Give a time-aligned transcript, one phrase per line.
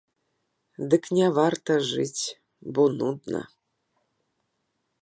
[0.93, 2.25] Дык не варта жыць,
[2.73, 3.41] бо нудна.